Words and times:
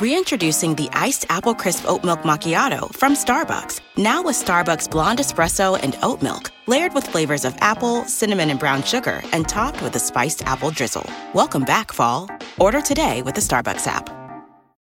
Reintroducing 0.00 0.74
the 0.74 0.88
iced 0.92 1.24
apple 1.28 1.54
crisp 1.54 1.88
oat 1.88 2.02
milk 2.02 2.22
macchiato 2.22 2.92
from 2.96 3.14
Starbucks. 3.14 3.80
Now 3.96 4.24
with 4.24 4.34
Starbucks 4.34 4.90
blonde 4.90 5.20
espresso 5.20 5.78
and 5.80 5.96
oat 6.02 6.20
milk, 6.20 6.50
layered 6.66 6.92
with 6.94 7.06
flavors 7.06 7.44
of 7.44 7.54
apple, 7.60 8.04
cinnamon, 8.06 8.50
and 8.50 8.58
brown 8.58 8.82
sugar, 8.82 9.22
and 9.32 9.48
topped 9.48 9.80
with 9.82 9.94
a 9.94 10.00
spiced 10.00 10.42
apple 10.42 10.72
drizzle. 10.72 11.08
Welcome 11.32 11.62
back, 11.62 11.92
fall. 11.92 12.28
Order 12.58 12.80
today 12.80 13.22
with 13.22 13.36
the 13.36 13.40
Starbucks 13.40 13.86
app. 13.86 14.10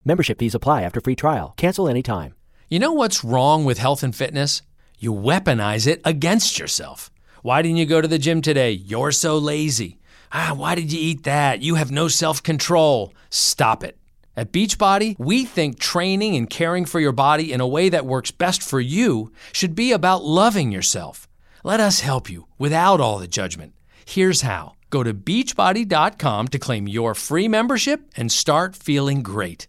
Membership 0.02 0.38
fees 0.38 0.55
apply 0.55 0.80
after 0.80 0.98
free 0.98 1.14
trial. 1.14 1.52
Cancel 1.58 1.91
anytime. 1.91 2.34
You 2.70 2.78
know 2.78 2.94
what's 2.94 3.22
wrong 3.22 3.66
with 3.66 3.77
health 3.77 4.02
and 4.02 4.16
fitness? 4.16 4.62
You 4.98 5.12
weaponize 5.12 5.86
it 5.86 6.00
against 6.06 6.58
yourself. 6.58 7.10
Why 7.42 7.60
didn't 7.60 7.77
you 7.77 7.84
go 7.84 8.00
to 8.00 8.08
the 8.08 8.19
gym 8.19 8.41
today? 8.41 8.70
You're 8.70 9.12
so 9.12 9.36
lazy. 9.36 9.98
Ah, 10.33 10.55
why 10.56 10.74
did 10.74 10.91
you 10.91 10.98
eat 10.98 11.24
that? 11.24 11.60
You 11.60 11.74
have 11.74 11.92
no 11.92 12.08
self 12.08 12.42
control. 12.42 13.12
Stop 13.28 13.84
it. 13.84 13.98
At 14.34 14.50
Beachbody, 14.50 15.14
we 15.18 15.45
think 15.45 15.78
training 15.78 16.36
and 16.36 16.48
caring 16.48 16.86
for 16.86 17.00
your 17.00 17.12
body 17.12 17.52
in 17.52 17.60
a 17.60 17.66
way 17.66 17.91
that 17.91 18.06
works 18.06 18.30
best 18.30 18.62
for 18.62 18.80
you 18.80 19.30
should 19.52 19.74
be 19.74 19.92
about 19.92 20.24
loving 20.24 20.72
yourself. 20.72 21.28
Let 21.62 21.80
us 21.80 22.00
help 22.00 22.30
you 22.30 22.47
without 22.58 22.98
all 22.98 23.19
the 23.19 23.28
judgment. 23.28 23.75
Here's 24.06 24.41
how 24.41 24.75
go 24.88 25.03
to 25.03 25.12
beachbody.com 25.12 26.48
to 26.48 26.58
claim 26.58 26.88
your 26.88 27.14
free 27.14 27.47
membership 27.48 28.00
and 28.16 28.33
start 28.33 28.75
feeling 28.75 29.22
great. 29.22 29.69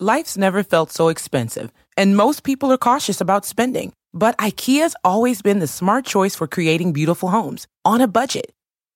Life's 0.00 0.36
never 0.36 0.64
felt 0.64 0.90
so 0.90 1.08
expensive, 1.08 1.72
and 1.96 2.16
most 2.16 2.42
people 2.42 2.72
are 2.72 2.78
cautious 2.78 3.20
about 3.20 3.44
spending. 3.44 3.92
But 4.12 4.36
IKEA's 4.38 4.96
always 5.04 5.42
been 5.42 5.60
the 5.60 5.66
smart 5.68 6.04
choice 6.04 6.34
for 6.34 6.48
creating 6.48 6.92
beautiful 6.92 7.30
homes 7.30 7.68
on 7.84 8.00
a 8.00 8.08
budget. 8.08 8.52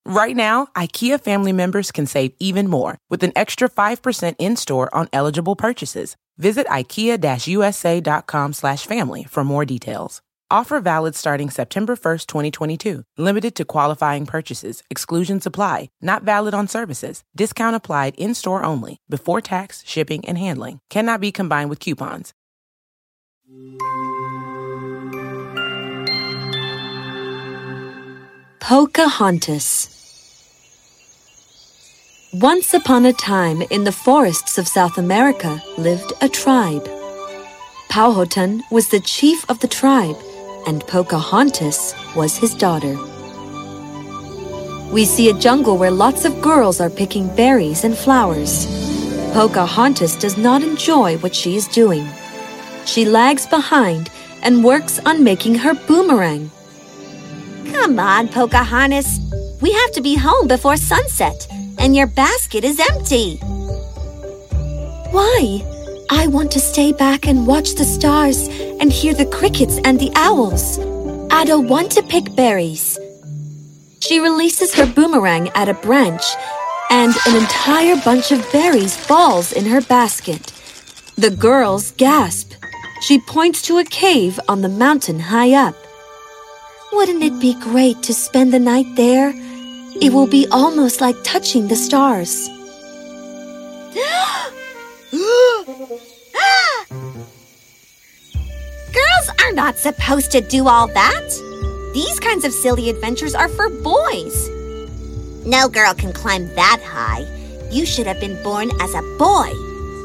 Right 0.09 0.37
now, 0.37 0.67
IKEA 0.73 1.19
family 1.19 1.51
members 1.51 1.91
can 1.91 2.05
save 2.05 2.31
even 2.39 2.69
more 2.69 2.97
with 3.09 3.23
an 3.23 3.33
extra 3.35 3.67
5% 3.67 4.35
in-store 4.39 4.89
on 4.95 5.09
eligible 5.11 5.57
purchases. 5.57 6.15
Visit 6.37 6.65
ikea-usa.com 6.67 8.53
slash 8.53 8.85
family 8.85 9.25
for 9.25 9.43
more 9.43 9.65
details. 9.65 10.21
Offer 10.49 10.79
valid 10.79 11.13
starting 11.13 11.49
September 11.49 11.97
1st, 11.97 12.25
2022. 12.27 13.03
Limited 13.17 13.53
to 13.55 13.65
qualifying 13.65 14.25
purchases. 14.25 14.81
Exclusions 14.89 15.45
apply. 15.45 15.89
Not 16.01 16.23
valid 16.23 16.53
on 16.53 16.69
services. 16.69 17.25
Discount 17.35 17.75
applied 17.75 18.15
in-store 18.15 18.63
only. 18.63 19.01
Before 19.09 19.41
tax, 19.41 19.83
shipping, 19.85 20.23
and 20.23 20.37
handling. 20.37 20.79
Cannot 20.89 21.19
be 21.19 21.33
combined 21.33 21.69
with 21.69 21.81
coupons. 21.81 22.33
Pocahontas 28.61 29.96
once 32.41 32.75
upon 32.75 33.05
a 33.05 33.13
time, 33.13 33.63
in 33.71 33.83
the 33.83 33.91
forests 33.91 34.59
of 34.59 34.67
South 34.67 34.99
America, 34.99 35.59
lived 35.77 36.13
a 36.21 36.29
tribe. 36.29 36.87
Powhatan 37.89 38.61
was 38.69 38.89
the 38.89 38.99
chief 38.99 39.43
of 39.49 39.59
the 39.59 39.67
tribe, 39.67 40.17
and 40.67 40.85
Pocahontas 40.85 41.95
was 42.15 42.37
his 42.37 42.53
daughter. 42.53 42.95
We 44.91 45.05
see 45.05 45.29
a 45.29 45.39
jungle 45.39 45.79
where 45.79 45.89
lots 45.89 46.25
of 46.25 46.41
girls 46.41 46.79
are 46.79 46.91
picking 46.91 47.33
berries 47.35 47.83
and 47.83 47.97
flowers. 47.97 48.67
Pocahontas 49.33 50.15
does 50.15 50.37
not 50.37 50.61
enjoy 50.61 51.17
what 51.17 51.33
she 51.33 51.55
is 51.55 51.67
doing. 51.67 52.07
She 52.85 53.03
lags 53.03 53.47
behind 53.47 54.11
and 54.43 54.63
works 54.63 54.99
on 55.07 55.23
making 55.23 55.55
her 55.55 55.73
boomerang. 55.73 56.51
Come 57.71 57.97
on, 57.97 58.27
Pocahontas. 58.27 59.19
We 59.59 59.71
have 59.71 59.91
to 59.93 60.01
be 60.01 60.15
home 60.15 60.47
before 60.47 60.77
sunset 60.77 61.47
and 61.77 61.95
your 61.95 62.07
basket 62.07 62.63
is 62.63 62.79
empty. 62.79 63.37
Why? 65.11 65.63
I 66.09 66.27
want 66.27 66.51
to 66.51 66.59
stay 66.59 66.91
back 66.93 67.27
and 67.27 67.47
watch 67.47 67.75
the 67.75 67.83
stars 67.83 68.47
and 68.79 68.91
hear 68.91 69.13
the 69.13 69.25
crickets 69.25 69.79
and 69.83 69.99
the 69.99 70.11
owls. 70.15 70.79
I 71.31 71.43
don't 71.45 71.67
want 71.67 71.91
to 71.91 72.03
pick 72.03 72.35
berries. 72.35 72.97
She 73.99 74.19
releases 74.19 74.73
her 74.75 74.85
boomerang 74.85 75.49
at 75.49 75.69
a 75.69 75.73
branch, 75.73 76.23
and 76.89 77.13
an 77.27 77.35
entire 77.35 77.97
bunch 78.03 78.31
of 78.31 78.49
berries 78.51 78.95
falls 78.95 79.51
in 79.51 79.65
her 79.65 79.81
basket. 79.81 80.53
The 81.15 81.31
girls 81.31 81.91
gasp. 81.91 82.53
She 83.01 83.19
points 83.19 83.61
to 83.63 83.79
a 83.79 83.83
cave 83.83 84.39
on 84.47 84.61
the 84.61 84.69
mountain 84.69 85.19
high 85.19 85.53
up. 85.53 85.75
Wouldn't 86.93 87.23
it 87.23 87.39
be 87.39 87.53
great 87.55 88.01
to 88.03 88.13
spend 88.13 88.53
the 88.53 88.59
night 88.59 88.95
there? 88.95 89.33
It 89.99 90.13
will 90.13 90.27
be 90.27 90.45
almost 90.51 91.01
like 91.01 91.15
touching 91.23 91.67
the 91.67 91.75
stars. 91.75 92.47
Girls 98.93 99.29
are 99.41 99.53
not 99.53 99.79
supposed 99.79 100.31
to 100.33 100.41
do 100.41 100.67
all 100.67 100.87
that. 100.87 101.29
These 101.95 102.19
kinds 102.19 102.45
of 102.45 102.53
silly 102.53 102.91
adventures 102.91 103.33
are 103.33 103.49
for 103.49 103.69
boys. 103.69 104.49
No 105.47 105.67
girl 105.67 105.95
can 105.95 106.13
climb 106.13 106.47
that 106.53 106.79
high. 106.85 107.25
You 107.71 107.83
should 107.87 108.05
have 108.05 108.19
been 108.19 108.41
born 108.43 108.69
as 108.79 108.93
a 108.93 109.01
boy. 109.17 109.51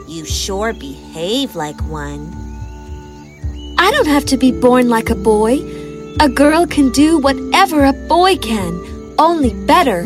You 0.09 0.25
sure 0.25 0.73
behave 0.73 1.55
like 1.55 1.79
one. 1.83 2.33
I 3.77 3.91
don't 3.91 4.07
have 4.07 4.25
to 4.27 4.39
be 4.39 4.53
born 4.53 4.89
like 4.89 5.11
a 5.11 5.15
boy. 5.15 5.59
A 6.21 6.31
girl 6.31 6.67
can 6.67 6.91
do 6.93 7.19
whatever 7.19 7.85
a 7.85 7.93
boy 7.93 8.37
can 8.37 8.92
only 9.19 9.55
better. 9.67 10.03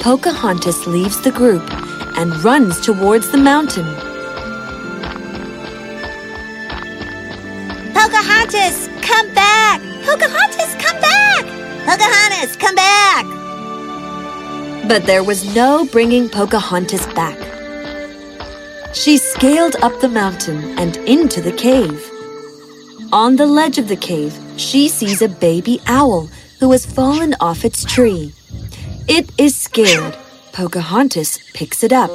Pocahontas 0.00 0.86
leaves 0.86 1.20
the 1.22 1.30
group 1.30 1.62
and 2.18 2.32
runs 2.44 2.80
towards 2.80 3.30
the 3.30 3.38
mountain. 3.38 3.86
Pocahontas, 7.94 8.88
come 9.00 9.32
back! 9.34 9.80
Pocahontas, 10.04 10.74
come 10.74 11.00
back! 11.00 11.44
Pocahontas, 11.86 12.56
come 12.56 12.74
back! 12.74 13.24
But 14.86 15.06
there 15.06 15.24
was 15.24 15.54
no 15.54 15.86
bringing 15.86 16.28
Pocahontas 16.28 17.06
back. 17.14 17.38
She 18.94 19.16
scaled 19.16 19.76
up 19.82 19.98
the 20.00 20.08
mountain 20.08 20.78
and 20.78 20.96
into 20.98 21.40
the 21.40 21.52
cave. 21.52 22.00
On 23.12 23.36
the 23.36 23.46
ledge 23.46 23.78
of 23.78 23.88
the 23.88 23.96
cave, 23.96 24.38
she 24.56 24.88
sees 24.88 25.22
a 25.22 25.28
baby 25.28 25.80
owl 25.86 26.28
who 26.64 26.72
has 26.72 26.86
fallen 26.86 27.34
off 27.40 27.62
its 27.62 27.84
tree. 27.84 28.32
It 29.06 29.30
is 29.36 29.54
scared. 29.54 30.16
Pocahontas 30.54 31.38
picks 31.52 31.84
it 31.84 31.92
up. 31.92 32.10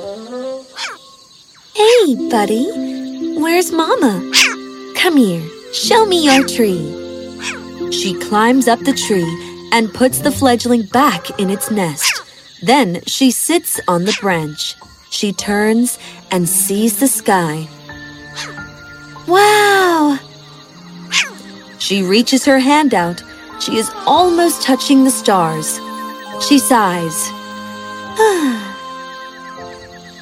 Hey, 1.75 2.15
buddy. 2.31 2.65
Where's 3.39 3.71
Mama? 3.71 4.31
Come 4.95 5.17
here. 5.17 5.47
Show 5.71 6.07
me 6.07 6.25
your 6.25 6.47
tree. 6.47 6.81
She 7.91 8.19
climbs 8.19 8.67
up 8.67 8.79
the 8.79 8.93
tree 8.93 9.29
and 9.71 9.93
puts 9.93 10.17
the 10.17 10.31
fledgling 10.31 10.81
back 10.87 11.39
in 11.39 11.51
its 11.51 11.69
nest. 11.69 12.23
Then 12.63 13.01
she 13.05 13.29
sits 13.29 13.79
on 13.87 14.05
the 14.05 14.17
branch. 14.19 14.75
She 15.11 15.31
turns 15.31 15.99
and 16.31 16.49
sees 16.49 16.99
the 16.99 17.07
sky. 17.07 17.67
Wow! 19.27 20.17
She 21.77 22.01
reaches 22.01 22.45
her 22.45 22.57
hand 22.57 22.95
out 22.95 23.21
she 23.59 23.77
is 23.77 23.91
almost 24.05 24.61
touching 24.61 25.03
the 25.03 25.11
stars. 25.11 25.79
She 26.41 26.59
sighs. 26.59 27.29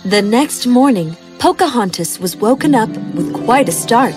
the 0.06 0.22
next 0.22 0.66
morning, 0.66 1.16
Pocahontas 1.40 2.20
was 2.20 2.36
woken 2.36 2.74
up 2.74 2.90
with 2.90 3.34
quite 3.46 3.70
a 3.70 3.72
start. 3.72 4.16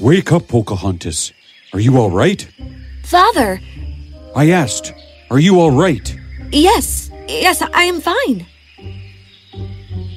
Wake 0.00 0.32
up, 0.32 0.48
Pocahontas. 0.48 1.32
Are 1.72 1.80
you 1.80 1.98
all 1.98 2.10
right? 2.10 2.48
Father! 3.04 3.60
I 4.34 4.50
asked, 4.50 4.92
are 5.30 5.38
you 5.38 5.60
all 5.60 5.70
right? 5.70 6.16
Yes, 6.50 7.10
yes, 7.28 7.62
I 7.62 7.84
am 7.84 8.00
fine. 8.00 8.46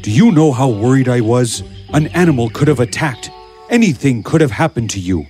Do 0.01 0.11
you 0.11 0.31
know 0.31 0.51
how 0.51 0.69
worried 0.69 1.07
I 1.07 1.21
was? 1.21 1.63
An 1.93 2.07
animal 2.07 2.49
could 2.49 2.67
have 2.67 2.79
attacked. 2.79 3.29
Anything 3.69 4.23
could 4.23 4.41
have 4.41 4.51
happened 4.51 4.89
to 4.91 4.99
you. 4.99 5.27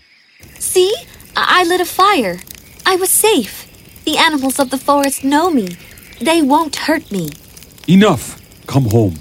See? 0.60 0.94
I 1.36 1.64
lit 1.66 1.82
a 1.82 1.86
fire. 1.86 2.40
I 2.86 2.96
was 2.96 3.10
safe. 3.10 3.68
The 4.06 4.18
animals 4.18 4.60
of 4.60 4.70
the 4.70 4.78
forest 4.78 5.24
know 5.24 5.50
me. 5.50 5.78
They 6.20 6.42
won't 6.42 6.76
hurt 6.76 7.12
me. 7.12 7.30
Enough. 7.88 8.42
Come 8.68 8.86
home. 8.86 9.16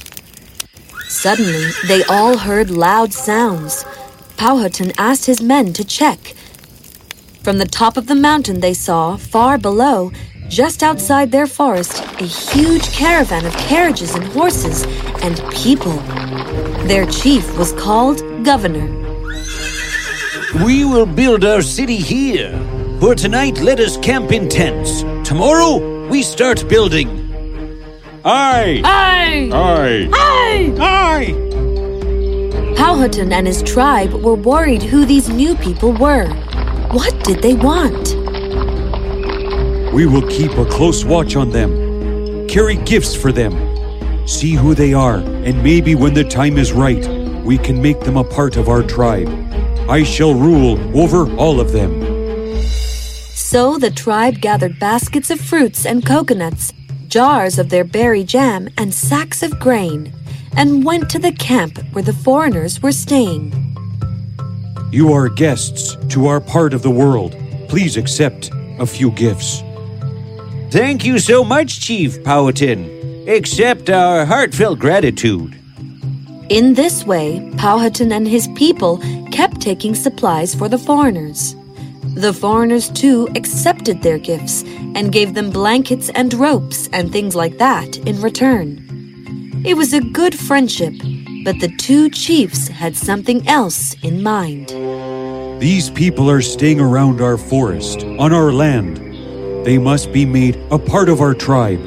Suddenly, 1.09 1.71
they 1.87 2.03
all 2.05 2.39
heard 2.39 2.71
loud 2.71 3.13
sounds. 3.13 3.85
Powhatan 4.37 4.93
asked 4.99 5.27
his 5.27 5.41
men 5.41 5.73
to 5.75 5.85
check. 5.85 6.35
From 7.43 7.59
the 7.59 7.67
top 7.67 7.97
of 7.97 8.07
the 8.07 8.15
mountain, 8.15 8.61
they 8.61 8.75
saw, 8.75 9.17
far 9.17 9.59
below, 9.59 10.11
just 10.49 10.83
outside 10.83 11.31
their 11.31 11.47
forest, 11.47 12.01
a 12.21 12.25
huge 12.25 12.91
caravan 12.93 13.47
of 13.47 13.53
carriages 13.55 14.15
and 14.15 14.25
horses 14.25 14.85
and 15.23 15.43
people. 15.53 15.97
Their 16.87 17.07
chief 17.07 17.57
was 17.57 17.73
called 17.73 18.21
Governor. 18.45 18.89
We 20.65 20.85
will 20.85 21.07
build 21.07 21.45
our 21.45 21.63
city 21.63 21.97
here. 21.97 22.53
For 23.03 23.17
tonight, 23.17 23.59
let 23.59 23.81
us 23.81 23.97
camp 23.97 24.31
in 24.31 24.49
tents. 24.49 25.03
Tomorrow, 25.29 26.07
we 26.07 26.23
start 26.23 26.69
building. 26.69 27.09
Aye! 28.25 28.81
Aye! 28.85 29.51
Aye! 29.53 30.09
Aye! 30.13 30.73
Aye! 30.79 32.75
Powhatan 32.77 33.33
and 33.33 33.49
his 33.49 33.61
tribe 33.65 34.13
were 34.13 34.37
worried 34.37 34.85
who 34.85 35.05
these 35.05 35.29
new 35.29 35.57
people 35.57 35.93
were. 35.93 36.29
What 36.93 37.25
did 37.25 37.43
they 37.43 37.55
want? 37.55 38.15
We 39.93 40.07
will 40.07 40.29
keep 40.29 40.53
a 40.53 40.65
close 40.65 41.05
watch 41.05 41.35
on 41.35 41.51
them, 41.51 42.47
carry 42.47 42.77
gifts 42.77 43.17
for 43.17 43.33
them, 43.33 43.53
see 44.29 44.53
who 44.53 44.77
they 44.77 44.95
are, 44.95 45.17
and 45.17 45.61
maybe 45.61 45.97
when 45.97 46.15
the 46.15 46.23
time 46.23 46.57
is 46.57 46.73
right, 46.73 47.05
we 47.43 47.59
can 47.59 47.83
make 47.83 47.99
them 48.03 48.17
a 48.17 48.23
part 48.23 48.57
of 48.57 48.69
our 48.69 48.85
tribe. 48.85 49.29
I 49.91 50.05
shall 50.05 50.35
rule 50.35 50.79
over 50.97 51.29
all 51.35 51.59
of 51.59 51.73
them. 51.73 52.12
So 53.53 53.77
the 53.77 53.91
tribe 53.91 54.41
gathered 54.41 54.79
baskets 54.79 55.29
of 55.29 55.39
fruits 55.39 55.85
and 55.85 56.07
coconuts, 56.07 56.73
jars 57.09 57.59
of 57.59 57.69
their 57.69 57.85
berry 57.85 58.25
jam, 58.25 58.71
and 58.79 58.95
sacks 58.95 59.43
of 59.43 59.61
grain, 59.61 60.11
and 60.57 60.87
went 60.87 61.11
to 61.11 61.19
the 61.19 61.33
camp 61.33 61.77
where 61.93 62.03
the 62.03 62.15
foreigners 62.15 62.81
were 62.81 62.93
staying. 62.93 63.53
You 64.91 65.13
are 65.13 65.29
guests 65.29 65.99
to 66.15 66.29
our 66.29 66.41
part 66.41 66.73
of 66.73 66.81
the 66.81 66.91
world. 66.91 67.37
Please 67.69 67.99
accept 67.99 68.51
a 68.79 68.87
few 68.87 69.11
gifts. 69.11 69.63
Thank 70.71 71.05
you 71.05 71.19
so 71.19 71.45
much, 71.45 71.79
Chief 71.79 72.25
Powhatan. 72.25 73.29
Accept 73.29 73.91
our 73.91 74.25
heartfelt 74.25 74.79
gratitude. 74.79 75.55
In 76.49 76.73
this 76.73 77.05
way, 77.05 77.53
Powhatan 77.59 78.13
and 78.13 78.27
his 78.27 78.49
people 78.57 78.97
kept 79.31 79.61
taking 79.61 79.95
supplies 79.95 80.55
for 80.55 80.71
the 80.71 80.79
foreigners. 80.79 81.55
The 82.15 82.33
foreigners 82.35 82.91
too 82.91 83.27
accepted 83.35 84.03
their 84.03 84.19
gifts 84.19 84.65
and 84.95 85.11
gave 85.11 85.33
them 85.33 85.51
blankets 85.51 86.11
and 86.11 86.33
ropes 86.35 86.89
and 86.93 87.11
things 87.11 87.35
like 87.35 87.57
that 87.57 87.97
in 87.99 88.21
return. 88.21 89.63
It 89.65 89.79
was 89.79 89.95
a 89.95 90.01
good 90.01 90.39
friendship, 90.39 90.93
but 91.43 91.59
the 91.61 91.73
two 91.79 92.11
chiefs 92.11 92.69
had 92.69 92.97
something 92.97 93.49
else 93.49 93.95
in 94.03 94.23
mind. 94.23 94.69
These 95.59 95.89
people 95.89 96.31
are 96.31 96.43
staying 96.43 96.81
around 96.81 97.23
our 97.23 97.39
forest, 97.39 98.05
on 98.05 98.33
our 98.33 98.53
land. 98.53 98.99
They 99.65 99.79
must 99.79 100.13
be 100.13 100.27
made 100.27 100.57
a 100.71 100.79
part 100.79 101.09
of 101.09 101.23
our 101.23 101.33
tribe. 101.33 101.81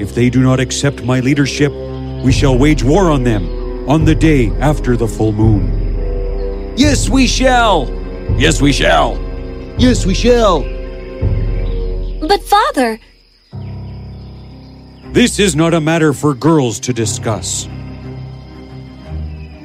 If 0.00 0.16
they 0.16 0.28
do 0.28 0.42
not 0.42 0.58
accept 0.58 1.04
my 1.04 1.20
leadership, 1.20 1.72
we 2.24 2.32
shall 2.32 2.58
wage 2.58 2.82
war 2.82 3.10
on 3.12 3.22
them 3.22 3.88
on 3.88 4.04
the 4.06 4.14
day 4.14 4.50
after 4.58 4.96
the 4.96 5.06
full 5.06 5.32
moon. 5.32 6.74
Yes, 6.76 7.08
we 7.08 7.28
shall. 7.28 7.88
Yes, 8.36 8.60
we 8.60 8.72
shall. 8.72 9.31
Yes, 9.78 10.06
we 10.06 10.14
shall. 10.14 10.62
But, 12.26 12.42
Father, 12.42 12.98
This 15.12 15.38
is 15.38 15.54
not 15.54 15.74
a 15.74 15.80
matter 15.80 16.12
for 16.14 16.34
girls 16.34 16.80
to 16.80 16.92
discuss. 16.92 17.68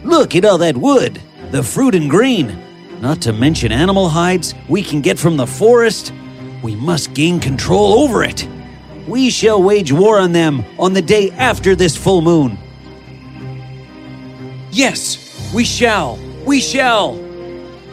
Look 0.03 0.35
at 0.35 0.43
all 0.43 0.57
that 0.57 0.75
wood, 0.75 1.21
the 1.51 1.63
fruit 1.63 1.95
and 1.95 2.09
grain. 2.09 2.57
Not 3.01 3.21
to 3.21 3.31
mention 3.33 3.71
animal 3.71 4.09
hides 4.09 4.55
we 4.67 4.81
can 4.83 4.99
get 5.01 5.17
from 5.19 5.37
the 5.37 5.47
forest. 5.47 6.11
We 6.63 6.75
must 6.75 7.13
gain 7.13 7.39
control 7.39 7.99
over 7.99 8.23
it. 8.23 8.47
We 9.07 9.29
shall 9.29 9.63
wage 9.63 9.91
war 9.93 10.19
on 10.19 10.33
them 10.33 10.65
on 10.77 10.91
the 10.93 11.01
day 11.01 11.31
after 11.31 11.75
this 11.75 11.95
full 11.95 12.21
moon. 12.21 12.57
Yes, 14.71 15.51
we 15.53 15.63
shall. 15.63 16.17
We 16.45 16.59
shall. 16.59 17.17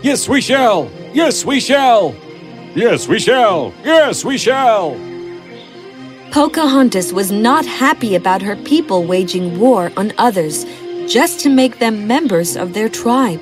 Yes, 0.02 0.28
we 0.28 0.40
shall. 0.40 0.90
Yes, 1.14 1.44
we 1.44 1.61
shall. 1.61 2.12
Yes, 2.75 3.06
we 3.06 3.20
shall. 3.20 3.72
Yes, 3.84 4.25
we 4.25 4.37
shall. 4.37 4.99
Pocahontas 6.32 7.12
was 7.12 7.31
not 7.31 7.64
happy 7.64 8.16
about 8.16 8.43
her 8.43 8.56
people 8.56 9.05
waging 9.05 9.61
war 9.61 9.93
on 9.96 10.12
others 10.19 10.66
just 11.06 11.38
to 11.38 11.49
make 11.49 11.78
them 11.78 12.08
members 12.08 12.56
of 12.56 12.75
their 12.75 12.88
tribe. 12.88 13.40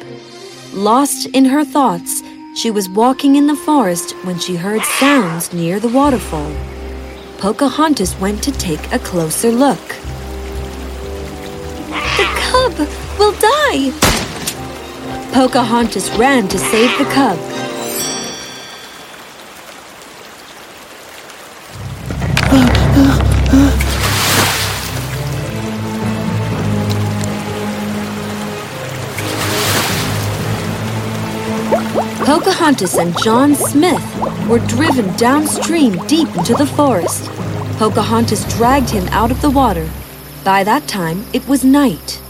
Lost 0.74 1.28
in 1.28 1.46
her 1.46 1.64
thoughts, 1.64 2.22
she 2.54 2.70
was 2.70 2.90
walking 2.90 3.36
in 3.36 3.46
the 3.46 3.56
forest 3.56 4.12
when 4.26 4.38
she 4.38 4.54
heard 4.54 4.82
sounds 4.82 5.54
near 5.54 5.80
the 5.80 5.88
waterfall. 5.88 6.52
Pocahontas 7.38 8.14
went 8.20 8.42
to 8.42 8.52
take 8.52 8.92
a 8.92 8.98
closer 8.98 9.50
look. 9.50 9.88
The 12.18 12.28
cub 12.36 12.78
will 13.18 13.32
die! 13.32 13.92
Pocahontas 15.32 16.10
ran 16.18 16.48
to 16.48 16.58
save 16.58 16.98
the 16.98 17.06
cub. 17.06 17.51
Pocahontas 32.62 32.94
and 32.96 33.18
John 33.18 33.56
Smith 33.56 34.46
were 34.48 34.60
driven 34.60 35.12
downstream 35.16 35.96
deep 36.06 36.28
into 36.36 36.54
the 36.54 36.64
forest. 36.64 37.28
Pocahontas 37.76 38.44
dragged 38.54 38.88
him 38.88 39.04
out 39.08 39.32
of 39.32 39.42
the 39.42 39.50
water. 39.50 39.90
By 40.44 40.62
that 40.62 40.86
time, 40.86 41.24
it 41.32 41.44
was 41.48 41.64
night. 41.64 42.21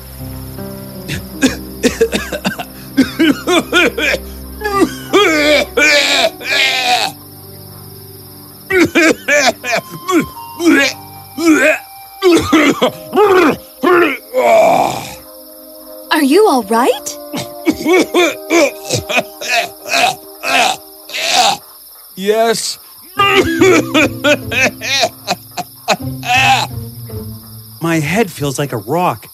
Feels 28.43 28.59
like 28.59 28.73
a 28.73 28.77
rock. 28.99 29.29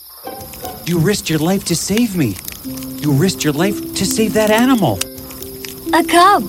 You 0.85 0.99
risked 0.99 1.31
your 1.31 1.39
life 1.39 1.65
to 1.65 1.75
save 1.75 2.15
me. 2.15 2.37
You 3.01 3.11
risked 3.11 3.43
your 3.43 3.55
life 3.55 3.95
to 3.95 4.05
save 4.05 4.35
that 4.35 4.51
animal. 4.51 4.99
A 5.95 6.05
cub. 6.05 6.47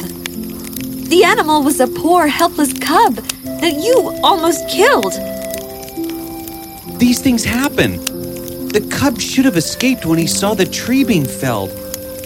The 1.07 1.23
animal 1.23 1.63
was 1.63 1.79
a 1.79 1.87
poor, 1.87 2.27
helpless 2.27 2.73
cub 2.73 3.15
that 3.61 3.75
you 3.81 4.13
almost 4.21 4.67
killed. 4.67 5.13
These 6.99 7.21
things 7.21 7.45
happen. 7.45 7.91
The 8.67 8.85
cub 8.91 9.21
should 9.21 9.45
have 9.45 9.55
escaped 9.55 10.05
when 10.05 10.19
he 10.19 10.27
saw 10.27 10.53
the 10.53 10.65
tree 10.65 11.05
being 11.05 11.23
felled. 11.23 11.71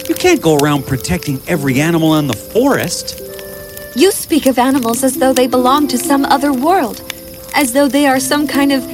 You 0.08 0.16
can't 0.16 0.42
go 0.42 0.56
around 0.56 0.84
protecting 0.84 1.40
every 1.46 1.80
animal 1.80 2.16
in 2.16 2.26
the 2.26 2.34
forest. 2.34 3.20
You 3.94 4.10
speak 4.10 4.46
of 4.46 4.58
animals 4.58 5.04
as 5.04 5.14
though 5.14 5.32
they 5.32 5.46
belong 5.46 5.86
to 5.86 5.96
some 5.96 6.24
other 6.24 6.52
world, 6.52 7.04
as 7.54 7.72
though 7.72 7.86
they 7.86 8.08
are 8.08 8.18
some 8.18 8.48
kind 8.48 8.72
of 8.72 8.93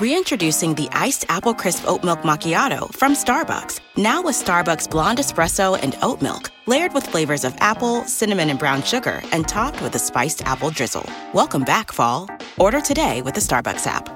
Reintroducing 0.00 0.74
the 0.74 0.88
iced 0.92 1.24
apple 1.28 1.54
crisp 1.54 1.84
oat 1.86 2.04
milk 2.04 2.20
macchiato 2.20 2.94
from 2.94 3.14
Starbucks. 3.14 3.80
Now 3.96 4.22
with 4.22 4.34
Starbucks 4.36 4.90
blonde 4.90 5.18
espresso 5.18 5.78
and 5.82 5.96
oat 6.02 6.20
milk, 6.20 6.50
layered 6.66 6.92
with 6.92 7.06
flavors 7.06 7.44
of 7.44 7.54
apple, 7.60 8.04
cinnamon, 8.04 8.50
and 8.50 8.58
brown 8.58 8.82
sugar, 8.82 9.22
and 9.32 9.48
topped 9.48 9.80
with 9.82 9.94
a 9.94 9.98
spiced 9.98 10.42
apple 10.42 10.70
drizzle. 10.70 11.08
Welcome 11.32 11.64
back, 11.64 11.92
fall. 11.92 12.28
Order 12.58 12.80
today 12.80 13.22
with 13.22 13.34
the 13.34 13.40
Starbucks 13.40 13.86
app. 13.86 14.08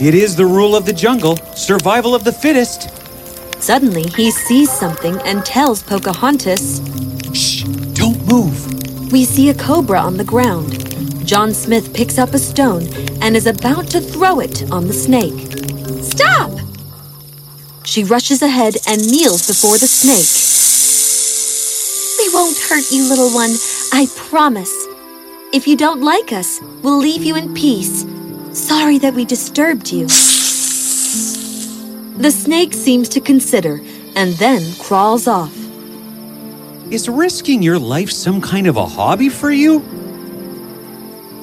It 0.00 0.14
is 0.14 0.36
the 0.36 0.46
rule 0.46 0.76
of 0.76 0.86
the 0.86 0.92
jungle, 0.92 1.36
survival 1.54 2.14
of 2.14 2.24
the 2.24 2.32
fittest. 2.32 2.90
Suddenly, 3.62 4.08
he 4.10 4.30
sees 4.30 4.70
something 4.70 5.18
and 5.24 5.44
tells 5.44 5.82
Pocahontas, 5.82 6.80
Shh! 7.32 7.62
Don't 7.94 8.26
move! 8.26 9.12
We 9.12 9.24
see 9.24 9.48
a 9.50 9.54
cobra 9.54 10.00
on 10.00 10.16
the 10.16 10.24
ground. 10.24 10.85
John 11.26 11.52
Smith 11.52 11.92
picks 11.92 12.18
up 12.18 12.34
a 12.34 12.38
stone 12.38 12.86
and 13.20 13.36
is 13.36 13.48
about 13.48 13.88
to 13.88 14.00
throw 14.00 14.38
it 14.38 14.70
on 14.70 14.86
the 14.86 14.92
snake. 14.92 15.34
Stop! 16.00 16.52
She 17.84 18.04
rushes 18.04 18.42
ahead 18.42 18.76
and 18.86 19.04
kneels 19.10 19.44
before 19.48 19.76
the 19.76 19.88
snake. 19.88 20.30
We 22.20 22.32
won't 22.32 22.56
hurt 22.58 22.92
you, 22.92 23.08
little 23.08 23.30
one. 23.30 23.50
I 23.92 24.06
promise. 24.30 24.72
If 25.52 25.66
you 25.66 25.76
don't 25.76 26.02
like 26.02 26.32
us, 26.32 26.60
we'll 26.84 26.98
leave 26.98 27.24
you 27.24 27.34
in 27.34 27.52
peace. 27.54 28.06
Sorry 28.52 28.98
that 28.98 29.14
we 29.14 29.24
disturbed 29.24 29.90
you. 29.90 30.06
The 32.18 32.30
snake 32.30 32.72
seems 32.72 33.08
to 33.08 33.20
consider 33.20 33.80
and 34.14 34.32
then 34.34 34.62
crawls 34.78 35.26
off. 35.26 35.54
Is 36.92 37.08
risking 37.08 37.64
your 37.64 37.80
life 37.80 38.12
some 38.12 38.40
kind 38.40 38.68
of 38.68 38.76
a 38.76 38.86
hobby 38.86 39.28
for 39.28 39.50
you? 39.50 39.95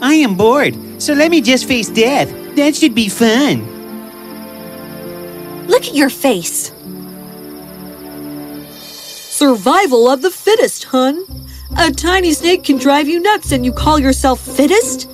I 0.03 0.15
am 0.15 0.35
bored, 0.35 0.75
so 1.01 1.13
let 1.13 1.31
me 1.31 1.39
just 1.39 1.65
face 1.65 1.87
death. 1.87 2.29
That 2.57 2.75
should 2.75 2.93
be 2.93 3.07
fun. 3.07 3.63
Look 5.67 5.85
at 5.85 5.95
your 5.95 6.09
face. 6.09 6.73
Survival 9.31 10.09
of 10.09 10.21
the 10.21 10.29
fittest, 10.29 10.83
hun. 10.83 11.25
A 11.77 11.89
tiny 11.89 12.33
snake 12.33 12.65
can 12.65 12.77
drive 12.77 13.07
you 13.07 13.21
nuts 13.21 13.53
and 13.53 13.63
you 13.63 13.71
call 13.71 13.97
yourself 13.97 14.41
fittest? 14.41 15.09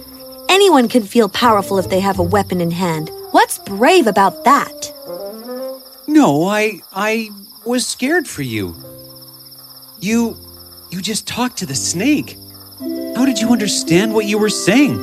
Anyone 0.50 0.90
can 0.90 1.04
feel 1.04 1.30
powerful 1.30 1.78
if 1.78 1.88
they 1.88 2.00
have 2.00 2.18
a 2.18 2.24
weapon 2.24 2.60
in 2.60 2.72
hand. 2.72 3.12
What's 3.30 3.60
brave 3.60 4.08
about 4.08 4.44
that? 4.46 4.92
No, 6.08 6.46
I 6.48 6.82
I 6.92 7.30
was 7.64 7.86
scared 7.86 8.28
for 8.28 8.42
you. 8.42 8.76
You 10.00 10.36
you 10.90 11.00
just 11.00 11.28
talked 11.28 11.58
to 11.58 11.68
the 11.68 11.76
snake. 11.76 12.39
How 12.80 13.26
did 13.26 13.40
you 13.42 13.50
understand 13.50 14.14
what 14.14 14.26
you 14.26 14.38
were 14.38 14.50
saying? 14.50 14.96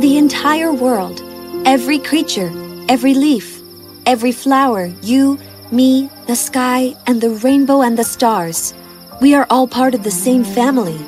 The 0.00 0.16
entire 0.18 0.72
world, 0.72 1.22
every 1.64 2.00
creature, 2.00 2.50
every 2.88 3.14
leaf, 3.14 3.60
every 4.04 4.32
flower, 4.32 4.86
you, 5.02 5.38
me, 5.70 6.10
the 6.26 6.34
sky, 6.34 6.96
and 7.06 7.20
the 7.20 7.30
rainbow 7.30 7.82
and 7.82 7.96
the 7.96 8.02
stars. 8.02 8.74
We 9.20 9.32
are 9.34 9.46
all 9.48 9.68
part 9.68 9.94
of 9.94 10.02
the 10.02 10.10
same 10.10 10.42
family, 10.42 10.98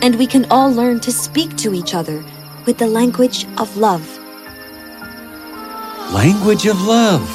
and 0.00 0.14
we 0.14 0.26
can 0.26 0.46
all 0.50 0.72
learn 0.72 1.00
to 1.00 1.12
speak 1.12 1.54
to 1.58 1.74
each 1.74 1.94
other 1.94 2.24
with 2.64 2.78
the 2.78 2.86
language 2.86 3.44
of 3.58 3.76
love. 3.76 4.18
Language 6.14 6.64
of 6.64 6.80
love. 6.80 7.28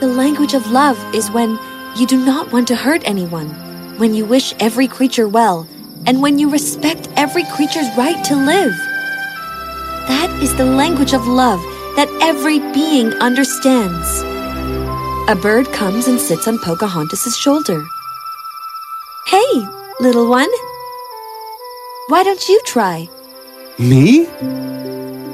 The 0.00 0.06
language 0.06 0.54
of 0.54 0.70
love 0.70 0.98
is 1.14 1.30
when 1.30 1.58
you 1.96 2.06
do 2.06 2.24
not 2.24 2.50
want 2.50 2.66
to 2.68 2.76
hurt 2.76 3.02
anyone, 3.04 3.67
when 3.98 4.14
you 4.14 4.24
wish 4.24 4.54
every 4.60 4.86
creature 4.86 5.28
well, 5.28 5.66
and 6.06 6.22
when 6.22 6.38
you 6.38 6.48
respect 6.48 7.08
every 7.16 7.44
creature's 7.44 7.88
right 7.96 8.24
to 8.24 8.36
live. 8.36 8.72
That 10.06 10.30
is 10.40 10.56
the 10.56 10.64
language 10.64 11.12
of 11.12 11.26
love 11.26 11.60
that 11.96 12.08
every 12.22 12.60
being 12.72 13.12
understands. 13.14 14.22
A 15.28 15.34
bird 15.34 15.66
comes 15.72 16.06
and 16.06 16.20
sits 16.20 16.46
on 16.48 16.58
Pocahontas's 16.60 17.36
shoulder. 17.36 17.84
Hey, 19.26 19.66
little 20.00 20.30
one. 20.30 20.48
Why 22.06 22.22
don't 22.22 22.48
you 22.48 22.60
try? 22.64 23.08
Me? 23.78 24.26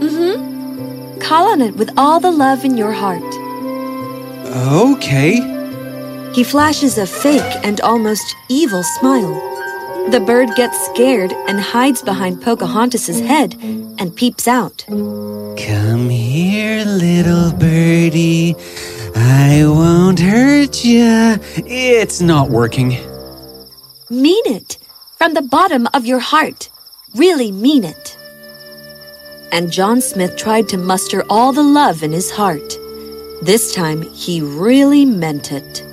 Mm-hmm. 0.01 1.19
Call 1.21 1.49
on 1.53 1.61
it 1.61 1.77
with 1.77 1.91
all 1.97 2.19
the 2.19 2.33
love 2.33 2.65
in 2.65 2.77
your 2.77 2.93
heart. 2.93 3.23
Okay. 4.57 5.54
He 6.35 6.43
flashes 6.43 6.99
a 6.99 7.07
fake 7.07 7.61
and 7.63 7.81
almost 7.81 8.35
evil 8.49 8.83
smile. 8.83 9.35
The 10.11 10.19
bird 10.19 10.51
gets 10.57 10.77
scared 10.87 11.33
and 11.47 11.61
hides 11.61 12.03
behind 12.03 12.43
Pocahontas's 12.43 13.21
head 13.21 13.55
and 13.63 14.15
peeps 14.17 14.49
out. 14.49 14.85
Come 14.89 16.09
here, 16.11 16.85
little 16.85 17.53
birdie. 17.53 18.57
I 19.15 19.65
won't 19.65 20.19
hurt 20.19 20.85
you. 20.85 21.39
It's 21.57 22.21
not 22.21 22.51
working. 22.51 22.99
Mean 24.11 24.43
it. 24.47 24.77
From 25.17 25.35
the 25.35 25.43
bottom 25.43 25.87
of 25.95 26.05
your 26.05 26.19
heart. 26.19 26.69
Really 27.15 27.53
mean 27.53 27.85
it. 27.85 28.19
And 29.53 29.71
John 29.71 30.01
Smith 30.01 30.37
tried 30.37 30.69
to 30.71 30.79
muster 30.79 31.23
all 31.31 31.53
the 31.53 31.63
love 31.63 32.03
in 32.03 32.11
his 32.11 32.33
heart. 32.33 32.77
This 33.41 33.73
time, 33.73 34.03
he 34.13 34.41
really 34.41 35.05
meant 35.07 35.53
it. 35.53 35.85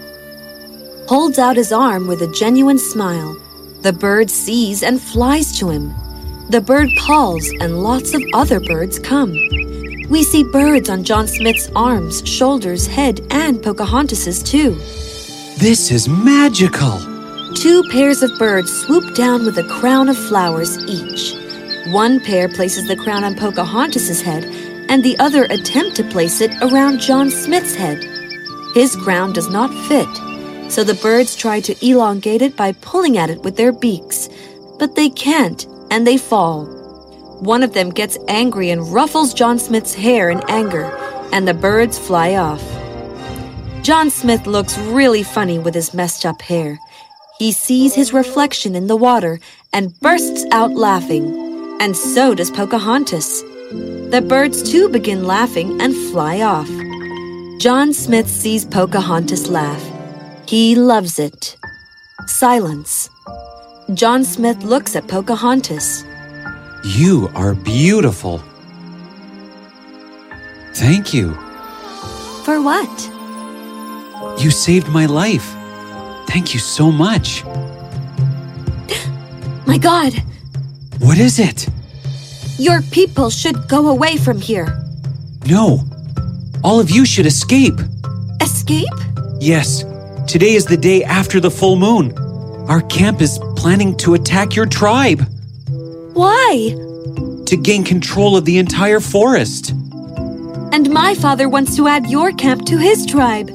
Holds 1.11 1.37
out 1.37 1.57
his 1.57 1.73
arm 1.73 2.07
with 2.07 2.21
a 2.21 2.27
genuine 2.31 2.77
smile. 2.77 3.37
The 3.81 3.91
bird 3.91 4.31
sees 4.31 4.81
and 4.81 5.01
flies 5.01 5.59
to 5.59 5.69
him. 5.69 5.93
The 6.49 6.61
bird 6.61 6.87
calls, 6.97 7.49
and 7.59 7.83
lots 7.83 8.13
of 8.13 8.23
other 8.33 8.61
birds 8.61 8.97
come. 8.97 9.33
We 10.07 10.23
see 10.23 10.45
birds 10.45 10.89
on 10.89 11.03
John 11.03 11.27
Smith's 11.27 11.69
arms, 11.75 12.25
shoulders, 12.25 12.87
head, 12.87 13.19
and 13.29 13.61
Pocahontas's 13.61 14.41
too. 14.41 14.75
This 15.57 15.91
is 15.91 16.07
magical. 16.07 16.97
Two 17.55 17.83
pairs 17.91 18.23
of 18.23 18.31
birds 18.39 18.71
swoop 18.71 19.13
down 19.13 19.45
with 19.45 19.57
a 19.57 19.67
crown 19.67 20.07
of 20.07 20.17
flowers 20.17 20.77
each. 20.87 21.35
One 21.91 22.21
pair 22.21 22.47
places 22.47 22.87
the 22.87 22.95
crown 22.95 23.25
on 23.25 23.35
Pocahontas's 23.35 24.21
head, 24.21 24.45
and 24.89 25.03
the 25.03 25.19
other 25.19 25.43
attempt 25.43 25.97
to 25.97 26.05
place 26.05 26.39
it 26.39 26.53
around 26.61 27.01
John 27.01 27.29
Smith's 27.29 27.75
head. 27.75 28.01
His 28.73 28.95
crown 28.95 29.33
does 29.33 29.49
not 29.49 29.73
fit, 29.89 30.07
so 30.71 30.85
the 30.85 30.93
birds 30.93 31.35
try 31.35 31.59
to 31.59 31.85
elongate 31.85 32.41
it 32.41 32.55
by 32.55 32.71
pulling 32.71 33.17
at 33.17 33.29
it 33.29 33.41
with 33.43 33.57
their 33.57 33.73
beaks, 33.73 34.29
but 34.79 34.95
they 34.95 35.09
can't, 35.09 35.67
and 35.91 36.07
they 36.07 36.17
fall. 36.17 36.65
One 37.41 37.61
of 37.61 37.73
them 37.73 37.89
gets 37.89 38.17
angry 38.29 38.69
and 38.69 38.93
ruffles 38.93 39.33
John 39.33 39.59
Smith's 39.59 39.93
hair 39.93 40.29
in 40.29 40.41
anger, 40.47 40.85
and 41.33 41.45
the 41.45 41.53
birds 41.53 41.99
fly 41.99 42.35
off. 42.35 42.63
John 43.83 44.09
Smith 44.09 44.47
looks 44.47 44.77
really 44.77 45.23
funny 45.23 45.59
with 45.59 45.73
his 45.73 45.93
messed 45.93 46.25
up 46.25 46.41
hair. 46.41 46.79
He 47.37 47.51
sees 47.51 47.93
his 47.93 48.13
reflection 48.13 48.73
in 48.73 48.87
the 48.87 48.95
water 48.95 49.39
and 49.73 49.99
bursts 49.99 50.45
out 50.51 50.71
laughing, 50.71 51.77
and 51.81 51.97
so 51.97 52.33
does 52.33 52.51
Pocahontas. 52.51 53.41
The 54.11 54.23
birds 54.25 54.71
too 54.71 54.87
begin 54.87 55.25
laughing 55.25 55.81
and 55.81 55.93
fly 56.11 56.41
off. 56.41 56.69
John 57.59 57.91
Smith 57.91 58.29
sees 58.29 58.65
Pocahontas 58.65 59.49
laugh. 59.49 59.90
He 60.51 60.75
loves 60.75 61.17
it. 61.17 61.55
Silence. 62.27 63.09
John 63.93 64.25
Smith 64.25 64.63
looks 64.63 64.97
at 64.97 65.07
Pocahontas. 65.07 66.03
You 66.83 67.31
are 67.35 67.53
beautiful. 67.53 68.43
Thank 70.73 71.13
you. 71.13 71.35
For 72.43 72.61
what? 72.61 72.91
You 74.43 74.51
saved 74.51 74.89
my 74.89 75.05
life. 75.05 75.45
Thank 76.27 76.53
you 76.53 76.59
so 76.59 76.91
much. 76.91 77.45
My 79.65 79.77
God! 79.77 80.13
What 80.99 81.17
is 81.17 81.39
it? 81.39 81.69
Your 82.59 82.81
people 82.91 83.29
should 83.29 83.69
go 83.69 83.87
away 83.87 84.17
from 84.17 84.41
here. 84.41 84.67
No. 85.45 85.79
All 86.61 86.81
of 86.81 86.91
you 86.91 87.05
should 87.05 87.25
escape. 87.25 87.79
Escape? 88.41 88.89
Yes. 89.39 89.85
Today 90.31 90.53
is 90.53 90.65
the 90.65 90.77
day 90.77 91.03
after 91.03 91.41
the 91.41 91.51
full 91.51 91.75
moon. 91.75 92.17
Our 92.69 92.79
camp 92.83 93.19
is 93.19 93.37
planning 93.57 93.97
to 93.97 94.13
attack 94.13 94.55
your 94.55 94.65
tribe. 94.65 95.27
Why? 96.13 96.69
To 97.47 97.57
gain 97.61 97.83
control 97.83 98.37
of 98.37 98.45
the 98.45 98.57
entire 98.57 99.01
forest. 99.01 99.71
And 100.71 100.89
my 100.89 101.15
father 101.15 101.49
wants 101.49 101.75
to 101.75 101.89
add 101.89 102.09
your 102.09 102.31
camp 102.31 102.65
to 102.67 102.77
his 102.77 103.05
tribe. 103.05 103.49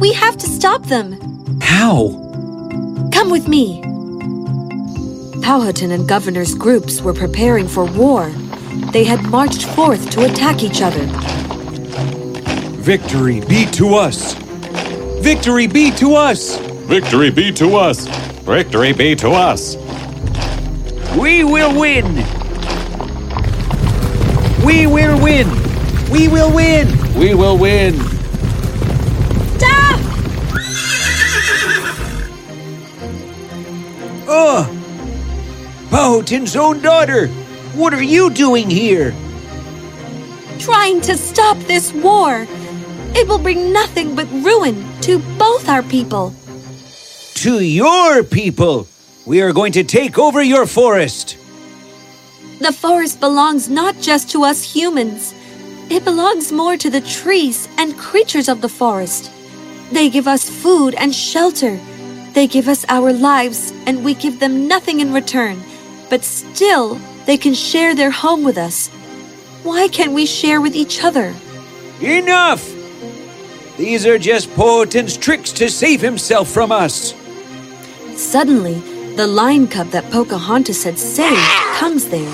We 0.00 0.12
have 0.14 0.36
to 0.38 0.48
stop 0.48 0.84
them. 0.86 1.12
How? 1.60 2.08
Come 3.12 3.30
with 3.30 3.46
me. 3.46 3.80
Powhatan 5.42 5.92
and 5.92 6.08
Governor's 6.08 6.56
groups 6.56 7.00
were 7.00 7.14
preparing 7.14 7.68
for 7.68 7.84
war. 7.84 8.28
They 8.90 9.04
had 9.04 9.22
marched 9.26 9.62
forth 9.62 10.10
to 10.10 10.24
attack 10.24 10.64
each 10.64 10.82
other. 10.82 11.06
Victory 12.82 13.42
be 13.42 13.64
to 13.66 13.94
us! 13.94 14.49
Victory 15.20 15.66
be 15.66 15.90
to 15.92 16.14
us! 16.14 16.56
Victory 16.88 17.30
be 17.30 17.52
to 17.52 17.76
us! 17.76 18.06
Victory 18.38 18.94
be 18.94 19.14
to 19.16 19.28
us! 19.28 19.76
We 21.14 21.44
will 21.44 21.78
win! 21.78 22.06
We 24.64 24.86
will 24.86 25.22
win! 25.22 25.46
We 26.10 26.28
will 26.28 26.50
win! 26.54 26.88
We 27.18 27.34
will 27.34 27.58
win! 27.58 28.00
Stop! 29.58 30.00
Oh! 34.26 34.66
Powhatan's 35.90 36.56
own 36.56 36.80
daughter! 36.80 37.26
What 37.76 37.92
are 37.92 38.02
you 38.02 38.30
doing 38.30 38.70
here? 38.70 39.14
Trying 40.58 41.02
to 41.02 41.18
stop 41.18 41.58
this 41.58 41.92
war. 41.92 42.46
It 43.14 43.28
will 43.28 43.38
bring 43.38 43.72
nothing 43.72 44.14
but 44.14 44.30
ruin 44.30 44.89
to 45.10 45.18
both 45.36 45.68
our 45.68 45.82
people. 45.82 46.32
To 47.42 47.58
your 47.58 48.22
people! 48.22 48.86
We 49.26 49.42
are 49.42 49.52
going 49.52 49.72
to 49.72 49.82
take 49.82 50.20
over 50.20 50.40
your 50.40 50.66
forest! 50.66 51.36
The 52.60 52.72
forest 52.72 53.18
belongs 53.18 53.68
not 53.68 53.98
just 53.98 54.30
to 54.30 54.44
us 54.44 54.62
humans. 54.62 55.34
It 55.90 56.04
belongs 56.04 56.52
more 56.52 56.76
to 56.76 56.88
the 56.88 57.00
trees 57.00 57.68
and 57.76 57.98
creatures 57.98 58.48
of 58.48 58.60
the 58.60 58.68
forest. 58.68 59.32
They 59.90 60.10
give 60.10 60.28
us 60.28 60.48
food 60.48 60.94
and 60.94 61.12
shelter. 61.12 61.80
They 62.34 62.46
give 62.46 62.68
us 62.68 62.86
our 62.88 63.12
lives, 63.12 63.72
and 63.86 64.04
we 64.04 64.14
give 64.14 64.38
them 64.38 64.68
nothing 64.68 65.00
in 65.00 65.12
return. 65.12 65.58
But 66.08 66.22
still, 66.22 67.00
they 67.26 67.36
can 67.36 67.54
share 67.54 67.96
their 67.96 68.12
home 68.12 68.44
with 68.44 68.58
us. 68.58 68.86
Why 69.64 69.88
can't 69.88 70.12
we 70.12 70.24
share 70.24 70.60
with 70.60 70.76
each 70.76 71.02
other? 71.02 71.34
Enough! 72.00 72.79
These 73.80 74.04
are 74.04 74.18
just 74.18 74.54
Powhatan's 74.56 75.16
tricks 75.16 75.52
to 75.52 75.70
save 75.70 76.02
himself 76.02 76.50
from 76.50 76.70
us. 76.70 77.14
Suddenly, 78.14 78.74
the 79.16 79.26
lion 79.26 79.68
cub 79.68 79.86
that 79.92 80.04
Pocahontas 80.10 80.84
had 80.84 80.98
saved 80.98 81.38
ah! 81.38 81.76
comes 81.80 82.10
there, 82.10 82.30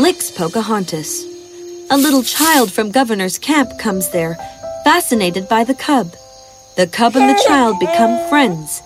licks 0.00 0.30
Pocahontas. 0.30 1.24
A 1.90 1.96
little 1.96 2.22
child 2.22 2.70
from 2.70 2.92
Governor's 2.92 3.38
camp 3.38 3.76
comes 3.76 4.10
there, 4.10 4.36
fascinated 4.84 5.48
by 5.48 5.64
the 5.64 5.74
cub. 5.74 6.12
The 6.76 6.86
cub 6.86 7.16
and 7.16 7.28
the 7.28 7.42
child 7.44 7.80
become 7.80 8.28
friends. 8.28 8.80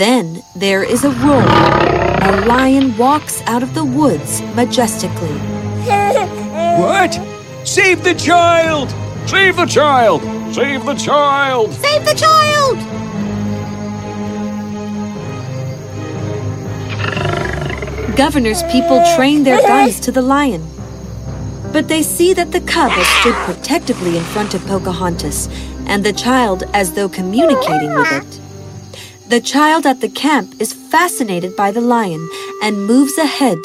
Then 0.00 0.42
there 0.56 0.82
is 0.82 1.04
a 1.04 1.10
roar. 1.10 1.42
A 1.42 2.44
lion 2.44 2.96
walks 2.96 3.40
out 3.42 3.62
of 3.62 3.72
the 3.74 3.84
woods 3.84 4.42
majestically. 4.56 5.38
What? 6.82 7.12
Save 7.64 8.02
the 8.02 8.14
child! 8.14 8.92
Save 9.26 9.56
the 9.56 9.66
child! 9.66 10.22
Save 10.54 10.84
the 10.84 10.94
child! 10.94 11.72
Save 11.72 12.04
the 12.04 12.14
child! 12.14 12.78
Governor's 18.16 18.62
people 18.64 19.02
train 19.16 19.42
their 19.42 19.60
guns 19.62 19.98
to 20.00 20.12
the 20.12 20.20
lion. 20.20 20.66
But 21.72 21.88
they 21.88 22.02
see 22.02 22.34
that 22.34 22.52
the 22.52 22.60
cub 22.60 22.90
has 22.90 23.06
stood 23.20 23.34
protectively 23.46 24.18
in 24.18 24.22
front 24.22 24.52
of 24.52 24.66
Pocahontas, 24.66 25.48
and 25.86 26.04
the 26.04 26.12
child 26.12 26.64
as 26.74 26.92
though 26.92 27.08
communicating 27.08 27.94
with 27.94 28.12
it. 28.12 28.40
The 29.30 29.40
child 29.40 29.86
at 29.86 30.00
the 30.02 30.10
camp 30.10 30.60
is 30.60 30.74
fascinated 30.74 31.56
by 31.56 31.70
the 31.70 31.80
lion 31.80 32.28
and 32.62 32.86
moves 32.86 33.16
ahead, 33.16 33.58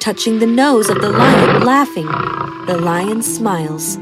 touching 0.00 0.40
the 0.40 0.46
nose 0.46 0.90
of 0.90 1.00
the 1.00 1.10
lion, 1.10 1.64
laughing. 1.64 2.06
The 2.66 2.78
lion 2.78 3.22
smiles. 3.22 3.98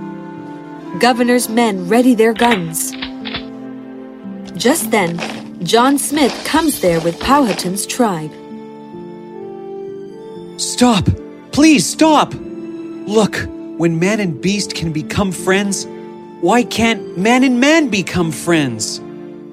Governor's 0.98 1.48
men 1.48 1.88
ready 1.88 2.14
their 2.14 2.32
guns. 2.32 2.92
Just 4.56 4.92
then, 4.92 5.18
John 5.64 5.98
Smith 5.98 6.32
comes 6.44 6.80
there 6.80 7.00
with 7.00 7.18
Powhatan's 7.18 7.84
tribe. 7.84 8.30
Stop! 10.56 11.08
Please 11.50 11.84
stop! 11.84 12.32
Look, 12.34 13.36
when 13.76 13.98
man 13.98 14.20
and 14.20 14.40
beast 14.40 14.76
can 14.76 14.92
become 14.92 15.32
friends, 15.32 15.84
why 16.40 16.62
can't 16.62 17.18
man 17.18 17.42
and 17.42 17.58
man 17.58 17.88
become 17.88 18.30
friends? 18.30 18.98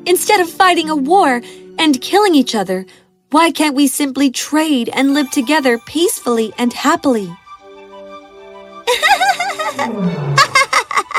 Instead 0.06 0.42
of 0.42 0.50
fighting 0.50 0.92
a 0.92 0.96
war 0.96 1.42
and 1.80 2.00
killing 2.02 2.36
each 2.36 2.54
other, 2.54 2.86
why 3.32 3.50
can't 3.50 3.76
we 3.76 3.88
simply 3.88 4.30
trade 4.30 4.90
and 4.94 5.16
live 5.16 5.32
together 5.32 5.80
peacefully 5.80 6.54
and 6.60 6.72
happily? 6.72 7.36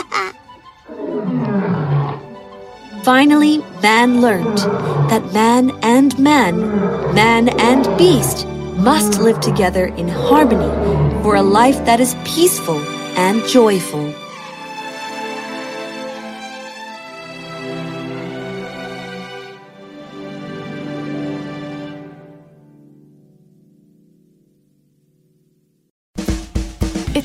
Finally, 3.02 3.58
man 3.82 4.20
learned 4.20 4.58
that 5.10 5.32
man 5.32 5.70
and 5.82 6.18
man, 6.18 6.58
man 7.14 7.48
and 7.60 7.84
beast, 7.98 8.46
must 8.76 9.20
live 9.20 9.40
together 9.40 9.86
in 9.86 10.08
harmony 10.08 10.68
for 11.22 11.36
a 11.36 11.42
life 11.42 11.84
that 11.84 12.00
is 12.00 12.16
peaceful 12.24 12.78
and 13.18 13.44
joyful. 13.46 14.21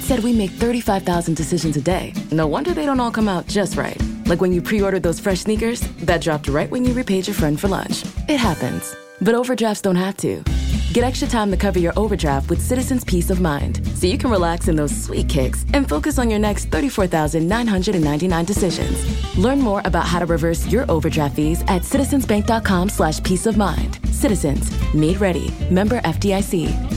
Said 0.08 0.24
we 0.24 0.32
make 0.32 0.52
35,000 0.52 1.36
decisions 1.36 1.76
a 1.76 1.82
day. 1.82 2.14
No 2.32 2.48
wonder 2.48 2.74
they 2.74 2.86
don't 2.86 3.02
all 3.02 3.12
come 3.12 3.28
out 3.28 3.46
just 3.46 3.76
right. 3.76 4.02
Like 4.26 4.40
when 4.40 4.54
you 4.54 4.62
pre 4.62 4.82
ordered 4.82 5.04
those 5.04 5.20
fresh 5.20 5.42
sneakers 5.42 5.82
that 6.06 6.22
dropped 6.22 6.48
right 6.48 6.72
when 6.72 6.86
you 6.86 6.94
repaid 6.94 7.28
your 7.28 7.34
friend 7.34 7.60
for 7.60 7.68
lunch. 7.68 8.06
It 8.30 8.38
happens. 8.38 8.96
But 9.22 9.36
overdrafts 9.36 9.82
don't 9.82 9.98
have 9.98 10.16
to. 10.18 10.44
Get 10.94 11.04
extra 11.04 11.28
time 11.28 11.52
to 11.52 11.58
cover 11.58 11.80
your 11.80 11.92
overdraft 11.98 12.50
with 12.50 12.62
Citizens 12.62 13.04
Peace 13.04 13.30
of 13.30 13.42
Mind 13.42 13.86
so 13.98 14.08
you 14.08 14.18
can 14.18 14.32
relax 14.32 14.70
in 14.70 14.78
those 14.78 14.96
sweet 14.96 15.28
kicks 15.28 15.66
and 15.74 15.88
focus 15.90 16.18
on 16.18 16.30
your 16.30 16.40
next 16.40 16.66
34,999 16.70 18.46
decisions. 18.46 19.38
Learn 19.38 19.60
more 19.60 19.82
about 19.84 20.06
how 20.06 20.20
to 20.20 20.26
reverse 20.26 20.66
your 20.68 20.90
overdraft 20.90 21.36
fees 21.36 21.62
at 21.64 21.82
citizensbank.com 21.82 22.88
slash 22.88 23.22
peace 23.24 23.46
of 23.46 23.58
mind. 23.58 24.00
Citizens, 24.12 24.72
made 24.94 25.20
ready. 25.20 25.54
Member 25.70 26.00
FDIC. 26.00 26.97